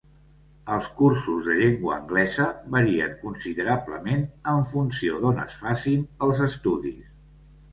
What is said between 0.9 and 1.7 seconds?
cursos de